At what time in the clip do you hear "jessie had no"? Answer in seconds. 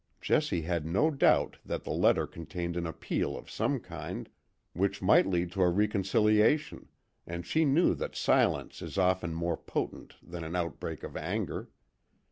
0.19-1.11